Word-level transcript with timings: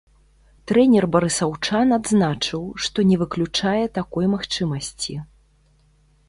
Трэнер 0.69 1.05
барысаўчан 1.15 1.87
адзначыў, 1.97 2.63
што 2.87 3.05
не 3.11 3.19
выключае 3.23 3.83
такой 3.99 4.25
магчымасці. 4.33 5.13